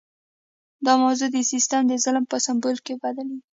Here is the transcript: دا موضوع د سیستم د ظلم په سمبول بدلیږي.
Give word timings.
دا 0.85 0.93
موضوع 1.03 1.29
د 1.31 1.37
سیستم 1.51 1.81
د 1.87 1.93
ظلم 2.03 2.25
په 2.31 2.37
سمبول 2.45 2.75
بدلیږي. 3.03 3.37